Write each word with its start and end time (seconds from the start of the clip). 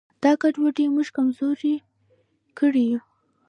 دا 0.23 0.31
ګډوډي 0.41 0.85
موږ 0.93 1.07
کمزوري 1.15 1.75
کړي 2.57 2.83
یو. 2.91 3.01